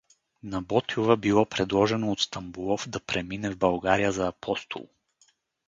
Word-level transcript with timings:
На 0.43 0.61
Ботйова 0.61 1.17
било 1.17 1.45
предложено 1.45 2.11
от 2.11 2.19
Стамболов 2.19 2.89
да 2.89 2.99
премине 2.99 3.49
в 3.49 3.57
България 3.57 4.11
за 4.11 4.27
апостол. 4.27 4.87